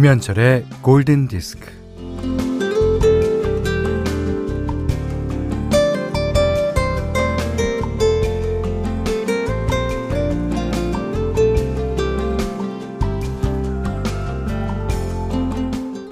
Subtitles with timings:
[0.00, 1.70] 김현철의 골든 디스크.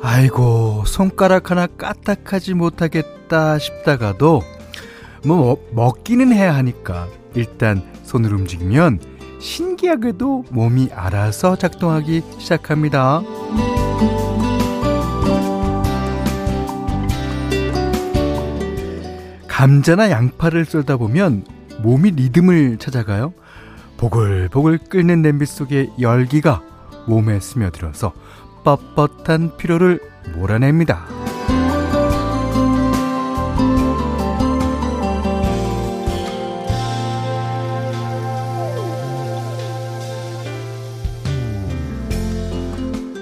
[0.03, 4.43] 아이고, 손가락 하나 까딱하지 못하겠다 싶다가도,
[5.25, 13.23] 뭐, 먹기는 해야 하니까, 일단 손을 움직이면, 신기하게도 몸이 알아서 작동하기 시작합니다.
[19.47, 21.45] 감자나 양파를 썰다 보면
[21.83, 23.33] 몸이 리듬을 찾아가요.
[23.97, 26.63] 보글보글 끓는 냄비 속의 열기가
[27.07, 28.13] 몸에 스며들어서
[28.65, 30.01] 뻣뻣한 피로를
[30.37, 31.28] 몰아냅니다.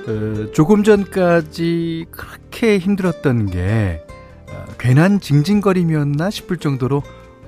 [0.06, 4.02] 어, 조금 전까지 그렇게 힘들었던 게
[4.50, 7.02] 어, 괜한 징징거림이었나 싶을 정도로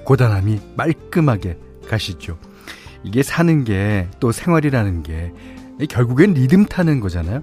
[0.05, 2.39] 고단함이 말끔하게 가시죠.
[3.05, 5.33] 이게 사는 게 또 생활이라는 게
[5.89, 7.43] 결국엔 리듬 타는 거잖아요.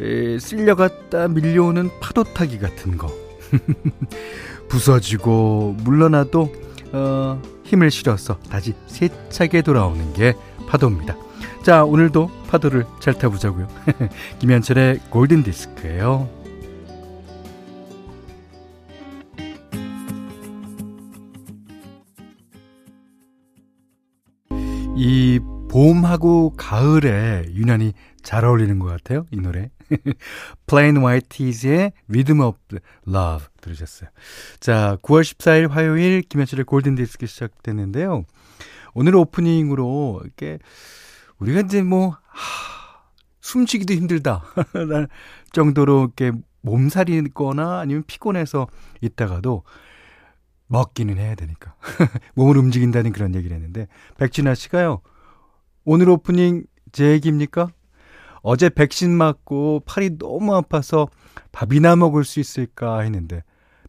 [0.00, 3.10] 에, 쓸려갔다 밀려오는 파도 타기 같은 거.
[4.68, 6.52] 부서지고 물러나도
[6.92, 10.34] 어, 힘을 실어서 다시 세차게 돌아오는 게
[10.68, 11.16] 파도입니다.
[11.62, 13.68] 자, 오늘도 파도를 잘 타보자고요.
[14.38, 16.28] 김현철의 골든 디스크예요.
[24.96, 27.92] 이 봄하고 가을에 유난히
[28.22, 29.26] 잘 어울리는 것 같아요.
[29.30, 29.70] 이 노래.
[30.66, 32.58] Plain White Tees의 Rhythm of
[33.06, 34.08] Love 들으셨어요.
[34.58, 38.24] 자, 9월 14일 화요일 김현철의 골든 디스크 시작됐는데요.
[38.94, 40.58] 오늘 오프닝으로 이렇게
[41.38, 43.02] 우리가 이제 뭐 하,
[43.40, 44.42] 숨쉬기도 힘들다
[45.52, 46.32] 정도로 이렇게
[46.62, 48.66] 몸살이거나 아니면 피곤해서
[49.00, 49.62] 있다가도
[50.68, 51.76] 먹기는 해야 되니까
[52.34, 53.86] 몸을 움직인다는 그런 얘기를 했는데
[54.18, 55.00] 백진아 씨가요
[55.84, 57.68] 오늘 오프닝 제 얘기입니까?
[58.42, 61.08] 어제 백신 맞고 팔이 너무 아파서
[61.52, 63.42] 밥이나 먹을 수 있을까 했는데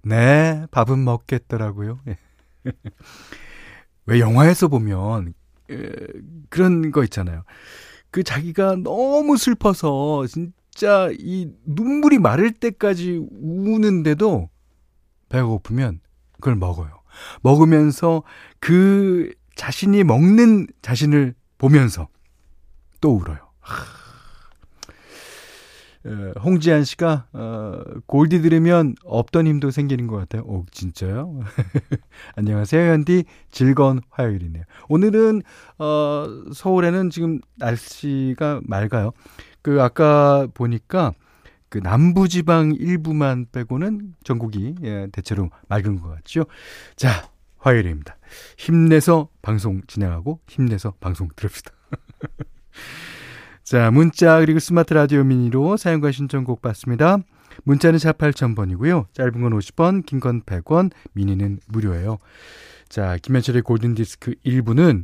[0.04, 2.00] 네 밥은 먹겠더라고요.
[4.06, 5.32] 왜 영화에서 보면 에,
[6.50, 7.44] 그런 거 있잖아요.
[8.12, 14.50] 그 자기가 너무 슬퍼서 진짜 이 눈물이 마를 때까지 우는데도
[15.30, 16.00] 배가 고프면
[16.34, 17.02] 그걸 먹어요.
[17.42, 18.24] 먹으면서
[18.60, 22.08] 그 자신이 먹는 자신을 보면서
[23.02, 23.40] 또 울어요.
[26.44, 30.44] 홍지한 씨가 어, 골디 들으면 없던 힘도 생기는 것 같아요.
[30.44, 31.40] 오, 진짜요?
[32.36, 33.26] 안녕하세요, 현디.
[33.52, 34.64] 즐거운 화요일이네요.
[34.90, 35.42] 오늘은
[35.80, 39.12] 어, 서울에는 지금 날씨가 맑아요.
[39.62, 41.14] 그 아까 보니까
[41.70, 46.46] 그 남부지방 일부만 빼고는 전국이 예, 대체로 맑은 것 같죠.
[46.96, 48.18] 자, 화요일입니다.
[48.58, 51.72] 힘내서 방송 진행하고 힘내서 방송 들읍시다.
[53.68, 57.18] 자, 문자 그리고 스마트 라디오 미니로 사용과 신청곡 받습니다.
[57.66, 59.08] 문자는 4 8000번이고요.
[59.12, 62.18] 짧은 건 50원, 긴 건 100원, 미니는 무료예요.
[62.88, 65.04] 자, 김현철의 골든디스크 1부는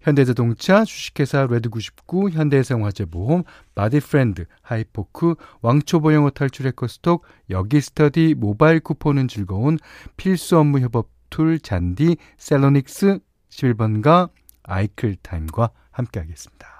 [0.00, 3.44] 현대자동차, 주식회사 레드99, 현대해상화재보험,
[3.76, 9.78] 바디프렌드, 하이포크, 왕초보영어 탈출 해커스톡, 여기스터디, 모바일 쿠폰은 즐거운
[10.16, 13.20] 필수 업무 협업 툴 잔디, 셀로닉스,
[13.50, 14.30] 11번가,
[14.64, 16.73] 아이클타임과 함께하겠습니다.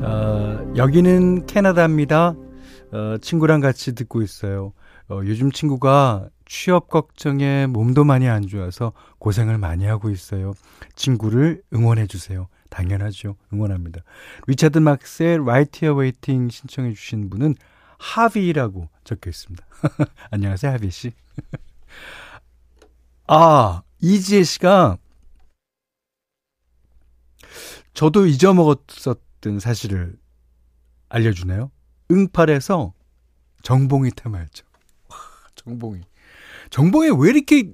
[0.00, 2.34] 어, 여기는 캐나다입니다.
[2.92, 4.72] 어, 친구랑 같이 듣고 있어요.
[5.08, 10.54] 어, 요즘 친구가 취업 걱정에 몸도 많이 안 좋아서 고생을 많이 하고 있어요.
[10.94, 12.48] 친구를 응원해 주세요.
[12.70, 13.36] 당연하죠.
[13.52, 14.02] 응원합니다.
[14.46, 17.56] 리차드 막스의 Right Here Waiting 신청해 주신 분은
[17.98, 19.64] 하비라고 적혀 있습니다.
[20.30, 21.12] 안녕하세요, 하비 씨.
[23.26, 24.96] 아, 이지혜 씨가
[27.94, 30.16] 저도 잊어먹었었 던 사실을
[31.08, 31.70] 알려주네요.
[32.10, 32.92] 응팔에서
[33.62, 34.64] 정봉이 테마였죠.
[35.08, 35.16] 와,
[35.54, 36.00] 정봉이.
[36.70, 37.70] 정봉이 왜 이렇게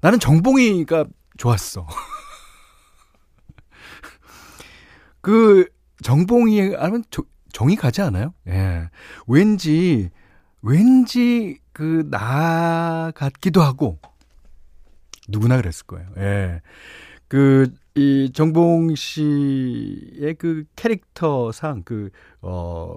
[0.00, 1.06] 나는 정봉이가
[1.38, 1.86] 좋았어.
[5.20, 5.66] 그
[6.02, 7.04] 정봉이 하면
[7.52, 8.34] 정이 가지 않아요?
[8.48, 8.88] 예.
[9.26, 10.10] 왠지
[10.62, 13.98] 왠지 그 나 같기도 하고
[15.28, 16.08] 누구나 그랬을 거예요.
[16.18, 16.60] 예.
[17.28, 22.10] 그 이 정봉 씨의 그 캐릭터상 그
[22.42, 22.96] 어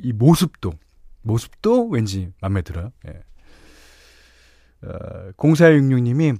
[0.00, 0.72] 이 모습도
[1.22, 2.92] 모습도 왠지 마음에 들어요.
[3.08, 3.22] 예.
[4.86, 6.38] 어, 0466님이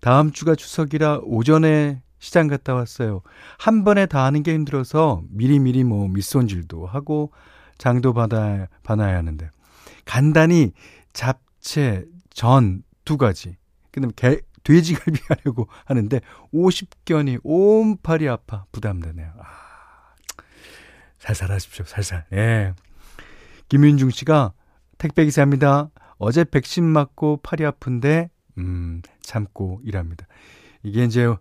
[0.00, 3.22] 다음 주가 추석이라 오전에 시장 갔다 왔어요.
[3.58, 7.32] 한 번에 다 하는 게 힘들어서 미리미리 뭐 밑손질도 하고
[7.78, 9.48] 장도 받아, 받아야 하는데.
[10.04, 10.72] 간단히
[11.12, 13.56] 잡채, 전 두 가지.
[13.90, 16.20] 그 다음에 게, 돼지갈비 하려고 하는데
[16.52, 19.32] 50견이 온 팔이 아파 부담되네요.
[19.38, 20.14] 아,
[21.18, 21.86] 살살 하십시오.
[21.86, 22.26] 살살.
[22.34, 22.74] 예.
[23.70, 24.52] 김윤중 씨가
[24.98, 25.90] 택배 기사입니다.
[26.18, 28.28] 어제 백신 맞고 팔이 아픈데
[28.58, 30.26] 음, 참고 일합니다.
[30.82, 31.34] 이게 이제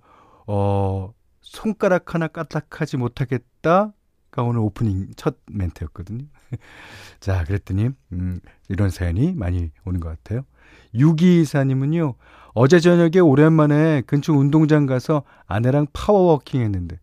[0.48, 3.94] 어 손가락 하나 까딱하지 못하겠다
[4.32, 6.26] 가 오늘 오프닝 첫 멘트였거든요.
[7.20, 8.40] 자, 그랬더니 음,
[8.70, 10.44] 이런 사연이 많이 오는 것 같아요.
[10.96, 12.16] 6224님은요.
[12.54, 17.00] 어제 저녁에 오랜만에 근처 운동장 가서 아내랑 파워워킹 했는데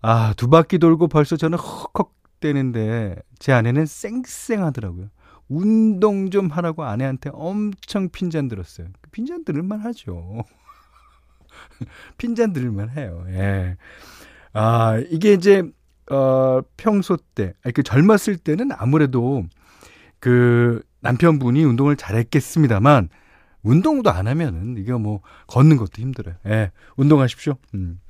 [0.00, 5.10] 아, 두 바퀴 돌고 벌써 저는 헉헉 대는데 제 아내는 쌩쌩하더라고요.
[5.48, 8.88] 운동 좀 하라고 아내한테 엄청 핀잔 들었어요.
[9.10, 10.44] 핀잔 들을만 하죠.
[12.18, 13.24] 핀잔 들을만 해요.
[13.30, 13.76] 예.
[14.52, 15.62] 아, 이게 이제,
[16.10, 19.44] 어, 평소 때, 그 젊었을 때는 아무래도
[20.20, 23.08] 그 남편분이 운동을 잘했겠습니다만,
[23.62, 26.36] 운동도 안 하면은, 이게 뭐, 걷는 것도 힘들어요.
[26.46, 26.70] 예.
[26.96, 27.54] 운동하십시오.
[27.74, 28.00] 음.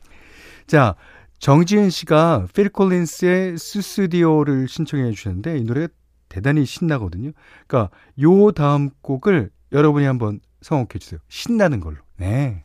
[0.66, 0.94] 자,
[1.38, 5.88] 정지은 씨가 필 콜린스의 스스디오를 신청해 주셨는데, 이 노래가
[6.28, 7.32] 대단히 신나거든요.
[7.66, 7.90] 그러니까
[8.20, 11.20] 요 다음 곡을 여러분이 한번 성곡해 주세요.
[11.28, 11.96] 신나는 걸로.
[12.16, 12.64] 네.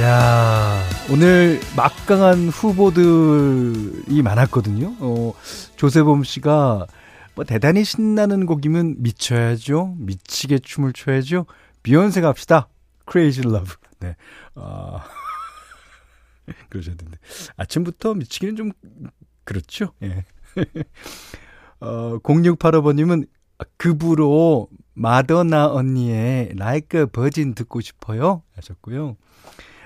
[0.00, 4.96] 야 오늘 막강한 후보들이 많았거든요.
[5.00, 5.34] 어,
[5.76, 6.86] 조세범 씨가
[7.34, 9.96] 뭐 대단히 신나는 곡이면 미쳐야죠.
[9.98, 11.44] 미치게 춤을 춰야죠.
[11.82, 12.68] 비욘세 갑시다.
[13.10, 13.74] Crazy Love.
[14.00, 14.16] 네.
[14.54, 15.00] 어...
[16.70, 17.18] 그러셨는데.
[17.56, 18.72] 아침부터 미치기는 좀,
[19.44, 19.92] 그렇죠.
[20.02, 20.24] 예.
[21.80, 23.28] 어, 0685번님은
[23.76, 26.80] 급으로 마더나 언니의 a
[27.12, 28.42] Virgin 듣고 싶어요.
[28.56, 29.16] 하셨고요.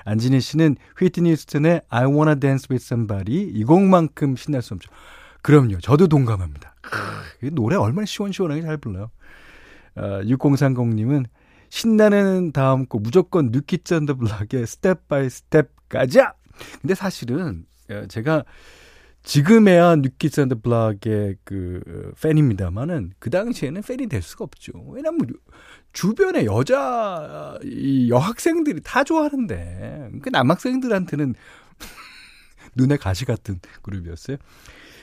[0.09, 4.91] 안진희 씨는 휘트니 휴스턴의 I Wanna Dance With Somebody 이 곡만큼 신날 수 없죠.
[5.43, 5.81] 그럼요.
[5.81, 6.75] 저도 동감합니다.
[6.81, 9.11] 크, 노래 얼마나 시원시원하게 잘 불러요.
[9.97, 11.27] 어, 6030님은
[11.69, 16.35] 신나는 다음 곡 무조건 뉴키즈 온 더 블락의 Step by Step 가자!
[16.81, 18.45] 근데 사실은 어, 제가
[19.29, 24.73] 지금에야 뉴키즈 온 더 블락의 그 팬입니다만은 그 당시에는 팬이 될 수가 없죠.
[24.89, 25.21] 왜냐면
[25.93, 31.35] 주변에 여자 이 여학생들이 다 좋아하는데 그 남학생들한테는
[32.75, 34.39] 눈에 가시 같은 그룹이었어요.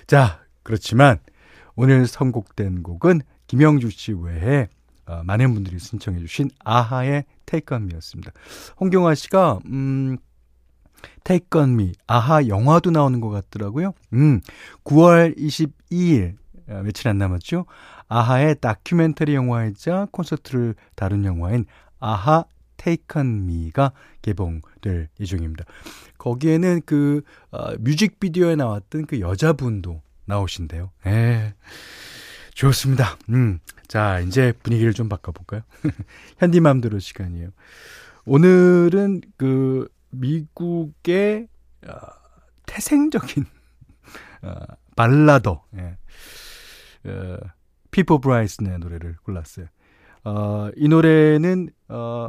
[0.07, 1.19] 자, 그렇지만
[1.75, 4.69] 오늘 선곡된 곡은 김영주 씨 외에
[5.06, 8.31] 어, 많은 분들이 신청해 주신 아하의 테이크 언미였습니다.
[8.80, 10.18] 홍경화 씨가 음
[11.24, 13.94] Take On Me, 아하 영화도 나오는 것 같더라고요.
[14.13, 14.42] 음,
[14.83, 16.36] 9월 22일,
[16.69, 17.65] 아, 며칠 안 남았죠?
[18.07, 21.65] 아하의 다큐멘터리 영화이자 콘서트를 다룬 영화인
[22.00, 22.45] 아하
[22.77, 25.65] Take On Me가 개봉될 예정입니다.
[26.18, 27.21] 거기에는 그
[27.51, 30.92] 어, 뮤직비디오에 나왔던 그 여자분도 나오신대요.
[31.07, 31.53] 예.
[32.53, 33.18] 좋습니다.
[33.30, 33.59] 음.
[33.88, 35.61] 자, 이제 분위기를 좀 바꿔볼까요?
[36.40, 37.49] 현디맘대로 시간이에요.
[38.25, 39.87] 오늘은 그
[40.19, 41.48] 미국의
[41.88, 41.95] 어,
[42.66, 43.45] 태생적인
[44.44, 44.56] 어,
[44.95, 45.98] 발라더 예.
[47.10, 47.38] 어,
[47.92, 49.68] 피보 브라이슨의 노래를 골랐어요.
[50.24, 52.28] 어, 이 노래는 어,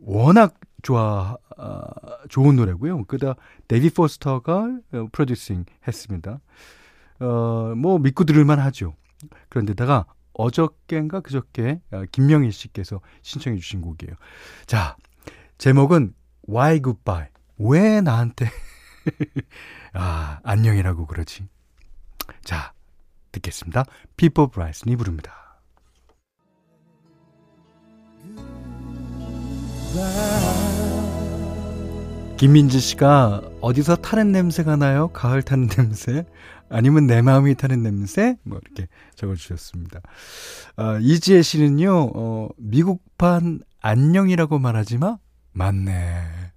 [0.00, 1.84] 워낙 좋아 어,
[2.28, 3.04] 좋은 노래고요.
[3.04, 3.34] 그다
[3.68, 6.40] 데이비 포스터가 어, 프로듀싱 했습니다.
[7.20, 8.94] 어, 뭐 믿고 들을만 하죠.
[9.48, 14.14] 그런데다가 어저께인가 그저께 어, 김명희 씨께서 신청해 주신 곡이에요.
[14.66, 14.96] 자,
[15.58, 16.14] 제목은
[16.48, 17.28] Why goodbye?
[17.58, 18.50] 왜 나한테
[19.94, 21.46] 아, 안녕이라고 그러지?
[22.42, 22.72] 자,
[23.32, 23.84] 듣겠습니다.
[24.16, 25.32] People Brightly 부릅니다.
[32.36, 35.08] 김민지 씨가 어디서 타는 냄새가 나요?
[35.12, 36.26] 가을 타는 냄새?
[36.68, 38.36] 아니면 내 마음이 타는 냄새?
[38.42, 40.00] 뭐 이렇게 적어주셨습니다.
[40.76, 45.18] 어, 이지혜 씨는요, 어, 미국판 안녕이라고 말하지 마?
[45.54, 46.52] 맞네.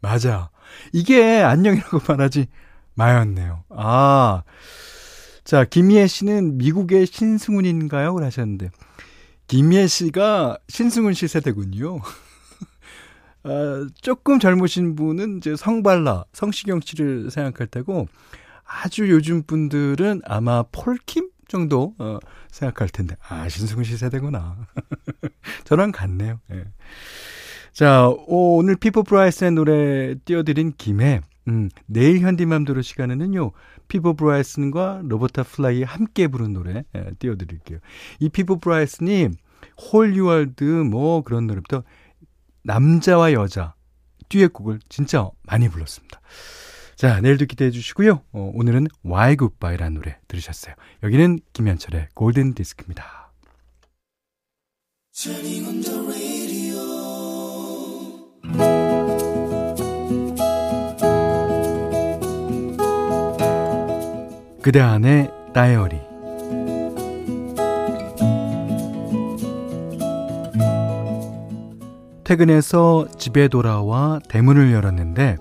[0.00, 0.50] 맞아.
[0.92, 2.46] 이게 안녕이라고 말하지
[2.94, 3.64] 마였네요.
[3.70, 4.42] 아.
[5.44, 8.16] 자, 김희애 씨는 미국의 신승훈인가요?
[8.16, 8.70] 하셨는데.
[9.48, 12.00] 김희애 씨가 신승훈 씨 세대군요.
[13.44, 18.08] 아, 조금 젊으신 분은 이제 성발라, 성시경 씨를 생각할 테고,
[18.64, 22.18] 아주 요즘 분들은 아마 폴킴 정도 어,
[22.50, 24.56] 생각할 텐데, 아, 신승훈 씨 세대구나.
[25.64, 26.40] 저랑 같네요.
[26.52, 26.64] 예.
[27.72, 33.52] 자, 오, 오늘 피보 브라이슨의 노래 띄워드린 김에, 음, 내일 현디맘대로 시간에는요,
[33.88, 37.78] 피보 브라이슨과 로버타 플랙이 함께 부른 노래 예, 띄워드릴게요.
[38.20, 39.28] 이 피보 브라이슨이
[39.92, 41.82] Whole New World 뭐 그런 노래부터
[42.64, 43.74] 남자와 여자
[44.28, 46.20] 듀엣곡을 진짜 많이 불렀습니다.
[46.96, 48.22] 자, 내일도 기대해 주시고요.
[48.32, 50.74] 어, 오늘은 Why Goodbye라는 노래 들으셨어요.
[51.02, 53.32] 여기는 김현철의 골든 디스크입니다.
[64.62, 66.00] 그대 안의 다이어리
[72.24, 75.36] 퇴근해서 집에 돌아와 대문을 열었는데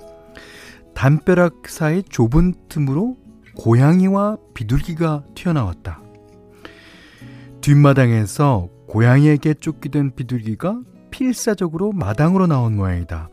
[0.94, 3.16] 담벼락 사이 좁은 틈으로
[3.56, 6.02] 고양이와 비둘기가 튀어나왔다.
[7.62, 10.82] 뒷마당에서 고양이에게 쫓기던 비둘기가
[11.12, 13.30] 필사적으로 마당으로 나온 모양이다.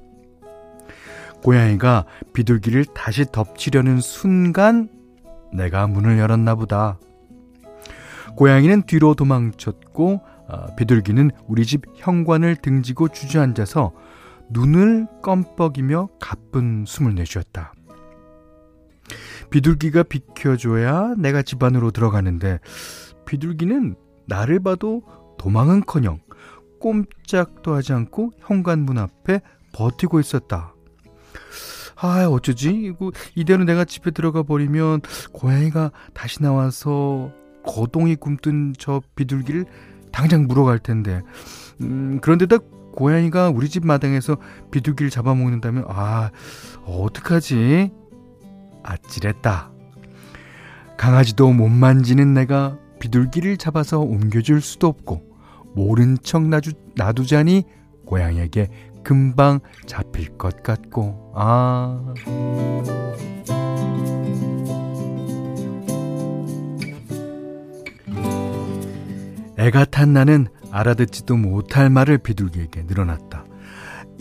[1.43, 4.89] 고양이가 비둘기를 다시 덮치려는 순간
[5.53, 6.99] 내가 문을 열었나 보다.
[8.37, 13.93] 고양이는 뒤로 도망쳤고 어, 비둘기는 우리 집 현관을 등지고 주저앉아서
[14.51, 17.73] 눈을 껌뻑이며 가쁜 숨을 내쉬었다.
[19.51, 22.61] 비둘기가 비켜줘야 내가 집 안으로 들어가는데
[23.27, 23.95] 비둘기는
[24.27, 25.03] 나를 봐도
[25.39, 26.19] 도망은커녕
[26.81, 29.41] 꼼짝도 하지 않고 현관문 앞에
[29.73, 30.75] 버티고 있었다.
[31.97, 32.71] 아, 어쩌지?
[32.71, 35.01] 이거 이대로 내가 집에 들어가 버리면
[35.33, 37.33] 고양이가 다시 나와서
[37.67, 39.67] 거동이 굼뜬 저 비둘기를
[40.13, 41.23] 당장 물어갈 텐데.
[41.81, 42.59] 음, 그런데다
[42.95, 44.37] 고양이가 우리 집 마당에서
[44.71, 46.31] 비둘기를 잡아먹는다면 아,
[46.85, 47.93] 어떡하지?
[48.83, 49.71] 아찔했다.
[50.97, 55.28] 강아지도 못 만지는 내가 비둘기를 잡아서 옮겨줄 수도 없고
[55.75, 57.65] 모른 척 놔두, 놔두자니
[58.07, 58.69] 고양이에게
[59.03, 62.15] 금방 잡힐 것 같고, 아.
[69.57, 73.45] 애가 탄 나는 알아듣지도 못할 말을 비둘기에게 늘어났다.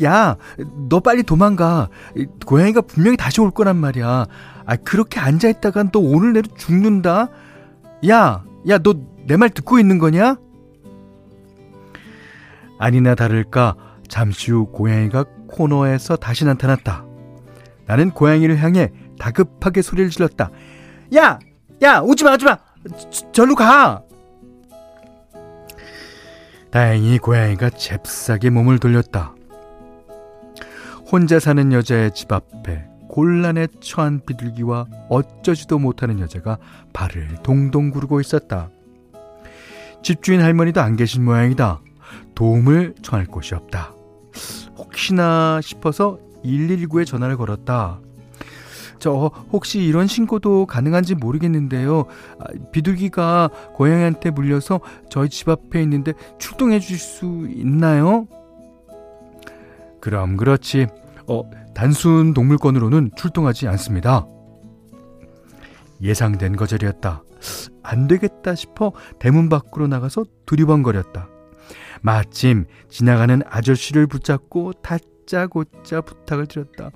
[0.04, 0.38] 야,
[0.90, 1.90] 너 빨리 도망가.
[2.46, 4.26] 고양이가 분명히 다시 올 거란 말이야.
[4.66, 7.30] 아, 그렇게 앉아있다간 너 오늘 내로 죽는다.
[8.10, 8.94] 야, 야, 너
[9.28, 10.38] 내 말 듣고 있는 거냐?
[12.80, 13.76] 아니나 다를까
[14.08, 17.06] 잠시 후 고양이가 코너에서 다시 나타났다.
[17.86, 20.52] 나는 고양이를 향해 다급하게 소리를 질렀다.
[21.16, 21.40] 야!
[21.82, 22.00] 야!
[22.00, 22.58] 오지 마, 오지 마!
[23.10, 24.02] 저, 절로 가!
[26.72, 29.34] 다행히 고양이가 잽싸게 몸을 돌렸다.
[31.10, 36.58] 혼자 사는 여자의 집 앞에 곤란에 처한 비둘기와 어쩌지도 못하는 여자가
[36.94, 38.70] 발을 동동 구르고 있었다.
[40.04, 41.80] 집주인 할머니도 안 계신 모양이다.
[42.38, 43.96] 도움을 청할 곳이 없다.
[44.78, 48.00] 혹시나 싶어서 119에 전화를 걸었다.
[49.00, 52.06] 저 혹시 이런 신고도 가능한지 모르겠는데요.
[52.40, 58.28] 아, 비둘기가 고양이한테 물려서 저희 집 앞에 있는데 출동해 주실 수 있나요?
[60.00, 60.86] 그럼 그렇지.
[61.28, 61.42] 어,
[61.74, 64.28] 단순 동물권으로는 출동하지 않습니다.
[66.04, 67.24] 예상된 거절이었다.
[67.82, 71.30] 안 되겠다 싶어 대문 밖으로 나가서 두리번거렸다.
[72.02, 76.92] 마침 지나가는 아저씨를 붙잡고 다짜고짜 부탁을 드렸다.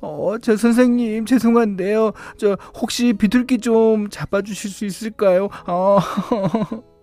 [0.00, 2.12] 어, 저 선생님 죄송한데요.
[2.36, 5.48] 저 혹시 비둘기 좀 잡아주실 수 있을까요?
[5.66, 5.98] 어.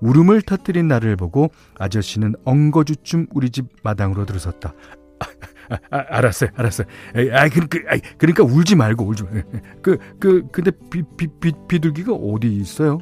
[0.00, 4.72] 울음을 터뜨린 나를 보고 아저씨는 엉거주춤 우리 집 마당으로 들어섰다.
[5.20, 5.26] 아,
[5.74, 6.86] 아, 아, 알았어요, 알았어요.
[7.32, 9.44] 아, 그러니까, 아, 그러니까 울지 말고 울지 말.
[9.82, 12.98] 그, 그, 근데 비, 비, 비, 비둘기가 어디 있어요?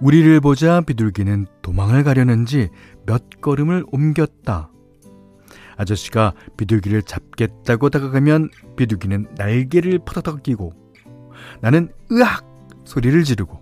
[0.00, 2.70] 우리를 보자 비둘기는 도망을 가려는지
[3.04, 4.70] 몇 걸음을 옮겼다.
[5.76, 10.72] 아저씨가 비둘기를 잡겠다고 다가가면 비둘기는 날개를 퍼덕덕 끼고
[11.60, 12.44] 나는 으악
[12.84, 13.60] 소리를 지르고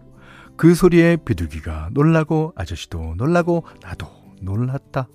[0.57, 4.07] 그 소리에 비둘기가 놀라고 아저씨도 놀라고 나도
[4.43, 5.09] 놀랐다.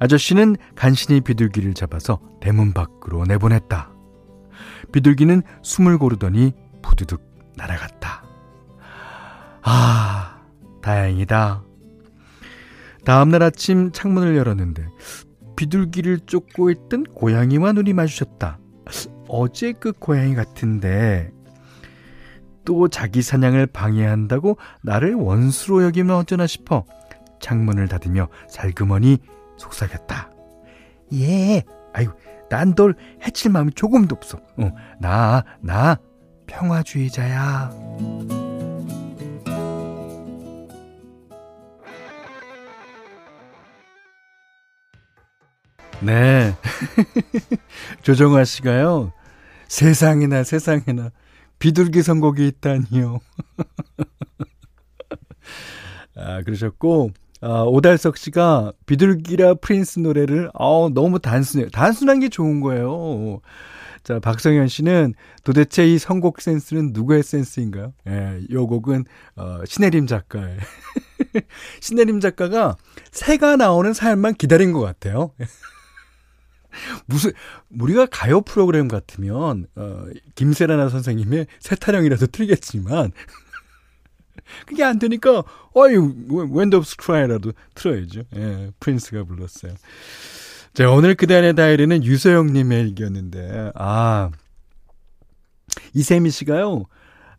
[0.00, 3.92] 아저씨는 간신히 비둘기를 잡아서 대문 밖으로 내보냈다.
[4.92, 7.20] 비둘기는 숨을 고르더니 부두둑
[7.56, 8.27] 날아갔다.
[9.70, 10.40] 아,
[10.80, 11.62] 다행이다.
[13.04, 14.86] 다음날 아침 창문을 열었는데
[15.56, 18.58] 비둘기를 쫓고 있던 고양이와 눈이 마주쳤다.
[19.28, 21.30] 어제 그 고양이 같은데
[22.64, 26.86] 또 자기 사냥을 방해한다고 나를 원수로 여기면 어쩌나 싶어
[27.40, 29.18] 창문을 닫으며 살그머니
[29.58, 30.30] 속삭였다.
[31.14, 32.08] 예, 아유,
[32.48, 34.38] 난 널 해칠 마음이 조금도 없어.
[34.56, 35.98] 어, 나, 나
[36.46, 37.70] 평화주의자야.
[46.00, 46.54] 네.
[48.02, 49.12] 조정화 씨가요.
[49.66, 51.10] 세상에나 세상에나
[51.58, 53.18] 비둘기 선곡이 있다니요.
[56.16, 61.70] 아, 그러셨고, 아, 오달석 씨가 비둘기라 프린스 노래를, 어, 너무 단순해요.
[61.70, 63.40] 단순한 게 좋은 거예요.
[64.04, 65.14] 자, 박성현 씨는
[65.44, 67.92] 도대체 이 선곡 센스는 누구의 센스인가요?
[68.08, 69.04] 예, 요 곡은,
[69.36, 70.58] 어, 신혜림 작가의.
[71.80, 72.76] 신혜림 작가가
[73.10, 75.32] 새가 나오는 삶만 기다린 것 같아요.
[77.06, 77.32] 무슨,
[77.78, 80.04] 우리가 가요 프로그램 같으면, 어,
[80.34, 83.12] 김세라나 선생님의 새 타령이라도 틀겠지만,
[84.66, 85.42] 그게 안 되니까,
[85.74, 85.94] 어이,
[86.52, 88.22] When Doves Cry라도 틀어야죠.
[88.36, 89.74] 예, 프린스가 불렀어요.
[90.74, 94.30] 자, 오늘 그대 안의 다이어리는 유소영님의 얘기였는데, 아,
[95.94, 96.86] 이세미 씨가요,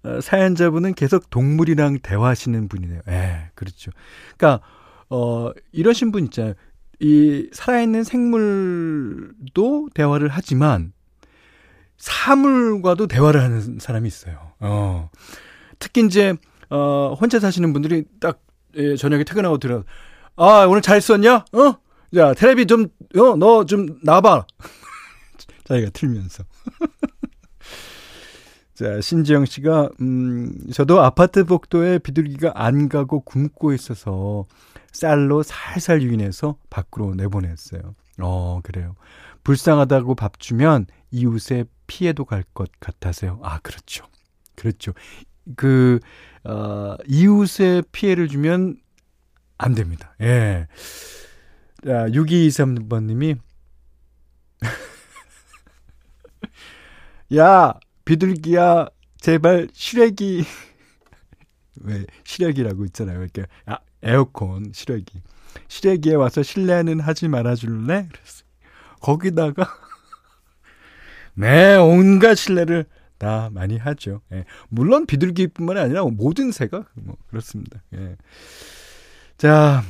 [0.03, 3.01] 어, 사연자분은 계속 동물이랑 대화하시는 분이네요.
[3.07, 3.91] 예, 그렇죠.
[4.37, 4.65] 그러니까,
[5.09, 6.53] 어, 이러신 분 있잖아요.
[7.01, 10.91] 이, 살아있는 생물도 대화를 하지만,
[11.97, 14.51] 사물과도 대화를 하는 사람이 있어요.
[14.59, 15.09] 어.
[15.79, 16.35] 특히 이제,
[16.69, 18.41] 어, 혼자 사시는 분들이 딱,
[18.75, 19.83] 예, 저녁에 퇴근하고 들어,
[20.35, 21.45] 아, 오늘 잘 있었냐?
[21.53, 21.73] 어?
[22.13, 22.87] 자, 테레비 좀,
[23.17, 24.45] 어, 너 좀 나와봐.
[25.65, 26.43] 자기가 틀면서.
[28.73, 34.45] 자, 신지영 씨가, 음, 저도 아파트 복도에 비둘기가 안 가고 굶고 있어서
[34.91, 37.95] 쌀로 살살 유인해서 밖으로 내보냈어요.
[38.21, 38.95] 어, 그래요.
[39.43, 43.39] 불쌍하다고 밥 주면 이웃의 피해도 갈 것 같아서요.
[43.43, 44.05] 아, 그렇죠.
[44.55, 44.93] 그렇죠.
[45.55, 45.99] 그,
[46.43, 48.77] 어, 이웃의 피해를 주면
[49.57, 50.15] 안 됩니다.
[50.21, 50.67] 예.
[51.85, 53.37] 자, 6223번님이,
[57.37, 57.73] 야,
[58.05, 58.87] 비둘기야,
[59.19, 60.43] 제발 시래기.
[61.81, 63.21] 왜, 시래기라고 있잖아요.
[63.21, 65.21] 이렇게, 아, 에어컨, 시래기.
[65.67, 68.07] 시래기에 와서 실내는 하지 말아줄래?
[68.11, 68.49] 그랬어요.
[69.01, 69.67] 거기다가,
[71.35, 72.85] 네, 온갖 실내를
[73.17, 74.21] 다 많이 하죠.
[74.31, 74.45] 예.
[74.69, 77.81] 물론 비둘기뿐만 아니라 모든 새가 뭐 그렇습니다.
[77.93, 78.15] 예.
[79.37, 79.83] 자,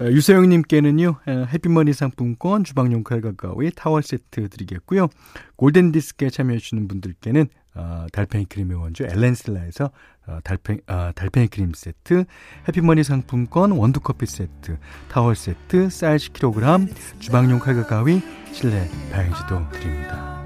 [0.00, 5.08] 어, 유세영님께는요, 어, 해피머니 상품권, 주방용 칼과 가위, 타월 세트 드리겠고요.
[5.56, 9.90] 골든 디스크에 참여해주시는 분들께는, 어, 달팽이 크림의 원조 엘렌슬라에서
[10.26, 12.24] 어, 달팽, 어, 달팽이 크림 세트,
[12.68, 20.40] 해피머니 상품권, 원두커피 세트, 타월 세트, 쌀 10kg, 주방용 칼과 가위, 실내 다용지도 드립니다.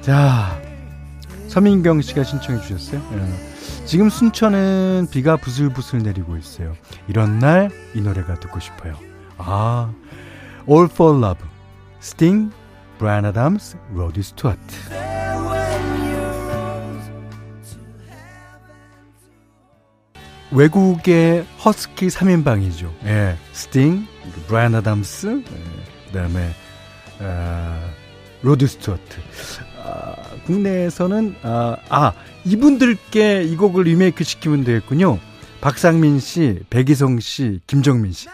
[0.00, 0.60] 자,
[1.48, 3.00] 서민경 씨가 신청해 주셨어요.
[3.12, 3.84] 예.
[3.86, 6.74] 지금 순천은 비가 부슬부슬 내리고 있어요.
[7.06, 8.94] 이런 날 이 노래가 듣고 싶어요.
[9.38, 9.92] 아,
[10.68, 11.42] All for Love,
[12.02, 12.52] Sting,
[12.98, 14.60] Brian Adams, Rod Stewart.
[20.50, 22.90] 외국의 허스키 3인방이죠.
[23.04, 24.06] 예, 스팅,
[24.46, 26.50] 브라이언 아담스, 예, 그다음에
[27.20, 27.90] 어,
[28.42, 29.20] 로드 스튜어트.
[29.82, 30.14] 아,
[30.46, 32.12] 국내에서는 아, 아
[32.44, 35.18] 이분들께 이 곡을 리메이크 시키면 되겠군요.
[35.60, 38.28] 박상민 씨, 백이성 씨, 김정민 씨.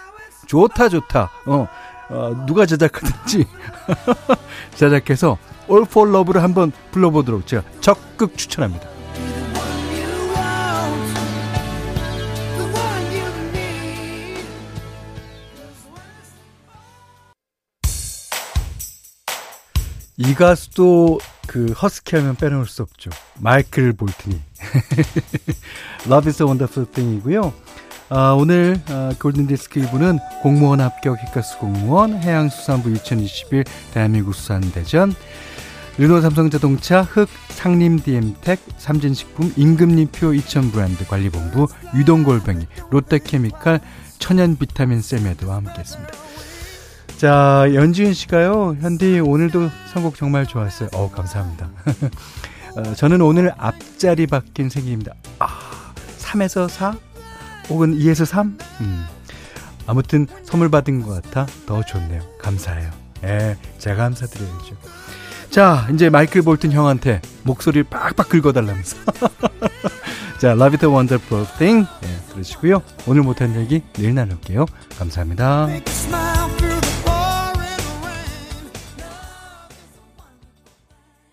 [0.47, 1.31] 좋다 좋다.
[1.47, 1.67] 어,
[2.11, 3.47] 어 누가 제작하든지
[4.77, 5.39] 제작해서
[5.71, 8.94] All for Love를 한번 불러보도록 제가 적극 추천합니다.
[20.17, 23.11] 이 가수도 그 허스키 하면 빼놓을 수 없죠.
[23.41, 24.41] 마이클 볼튼이.
[26.07, 27.53] Love is a wonderful thing이고요.
[28.11, 35.15] 아, 오늘 아, 골든디스크 2부는 공무원 합격 핵가스 공무원 해양수산부 2021 대한민국 수산대전
[35.97, 43.81] 르노 삼성자동차 흑 상림 디엠텍 삼진식품 임금님표 2000 브랜드 관리본부 유동골뱅이 롯데케미칼
[44.19, 46.13] 천연 비타민 셀메드와 함께했습니다.
[47.25, 50.91] 자, 연지은 씨가요, 현디 오늘도 선곡 정말 좋았어요.
[50.93, 51.71] 어, 감사합니다.
[52.77, 55.15] 어, 저는 오늘 앞자리 바뀐 생일입니다.
[55.39, 55.49] 아,
[56.19, 56.95] 3에서 4?
[57.71, 58.59] 혹은 2에서 3?
[58.83, 59.07] 음.
[59.87, 62.21] 아무튼 선물 받은 것 같아 더 좋네요.
[62.43, 62.91] 감사해요.
[63.25, 64.77] 예, 제가 감사드려야죠.
[65.49, 68.99] 자, 이제 마이클 볼튼 형한테 목소리를 빡빡 긁어달라면서.
[70.39, 71.89] 자, a wonderful thing.
[72.05, 72.83] 예, 들으시고요.
[73.07, 74.67] 오늘 못한 얘기 내일 나눌게요.
[74.99, 75.69] 감사합니다.